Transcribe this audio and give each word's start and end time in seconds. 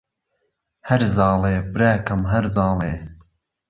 ههرزاڵێ، 0.89 1.55
براکهم 1.73 2.21
ههرزاڵێ 2.31 2.93